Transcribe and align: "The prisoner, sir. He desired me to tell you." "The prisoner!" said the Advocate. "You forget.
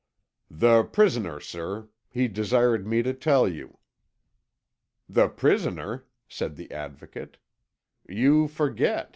"The 0.49 0.81
prisoner, 0.83 1.39
sir. 1.39 1.89
He 2.09 2.27
desired 2.27 2.87
me 2.87 3.03
to 3.03 3.13
tell 3.13 3.47
you." 3.47 3.77
"The 5.07 5.27
prisoner!" 5.27 6.07
said 6.27 6.55
the 6.55 6.71
Advocate. 6.71 7.37
"You 8.09 8.47
forget. 8.47 9.09